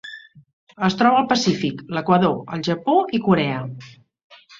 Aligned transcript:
Es 0.85 0.95
troba 1.01 1.19
al 1.23 1.27
Pacífic: 1.33 1.83
l'Equador, 1.97 2.33
el 2.57 2.63
Japó 2.69 2.97
i 3.19 3.21
Corea. 3.29 3.61